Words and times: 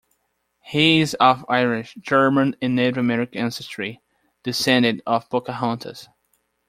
He 0.63 0.99
is 1.01 1.13
of 1.19 1.45
Irish, 1.47 1.93
German, 1.99 2.55
and 2.59 2.75
Native 2.75 2.97
American 2.97 3.39
ancestry, 3.39 4.01
descendant 4.41 5.03
of 5.05 5.29
Pocahontas. 5.29 6.07